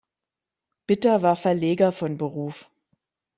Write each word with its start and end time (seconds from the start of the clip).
Bitter 0.87 1.21
war 1.21 1.35
Verleger 1.35 1.91
von 1.91 2.17
Beruf. 2.17 2.67